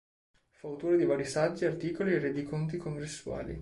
Fu 0.49 0.65
autore 0.65 0.97
di 0.97 1.05
vari 1.05 1.25
saggi, 1.25 1.65
articoli 1.65 2.13
e 2.13 2.17
rendiconti 2.17 2.75
congressuali. 2.77 3.55